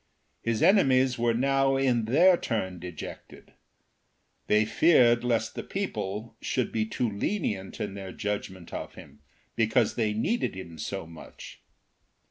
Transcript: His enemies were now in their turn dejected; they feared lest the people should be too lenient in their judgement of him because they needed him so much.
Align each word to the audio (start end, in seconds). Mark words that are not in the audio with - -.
His 0.41 0.63
enemies 0.63 1.19
were 1.19 1.35
now 1.35 1.75
in 1.75 2.05
their 2.05 2.35
turn 2.35 2.79
dejected; 2.79 3.53
they 4.47 4.65
feared 4.65 5.23
lest 5.23 5.53
the 5.53 5.61
people 5.61 6.35
should 6.41 6.71
be 6.71 6.87
too 6.87 7.07
lenient 7.07 7.79
in 7.79 7.93
their 7.93 8.11
judgement 8.11 8.73
of 8.73 8.95
him 8.95 9.19
because 9.55 9.93
they 9.93 10.13
needed 10.13 10.55
him 10.55 10.79
so 10.79 11.05
much. 11.05 11.61